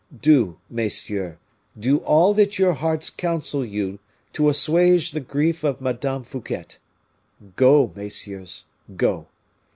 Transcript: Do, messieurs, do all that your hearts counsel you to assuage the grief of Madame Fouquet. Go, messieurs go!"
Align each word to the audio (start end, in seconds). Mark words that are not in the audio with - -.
Do, 0.19 0.57
messieurs, 0.67 1.37
do 1.79 1.99
all 1.99 2.33
that 2.33 2.57
your 2.57 2.73
hearts 2.73 3.11
counsel 3.11 3.63
you 3.63 3.99
to 4.33 4.49
assuage 4.49 5.11
the 5.11 5.19
grief 5.19 5.63
of 5.63 5.79
Madame 5.79 6.23
Fouquet. 6.23 6.65
Go, 7.55 7.91
messieurs 7.95 8.65
go!" 8.95 9.27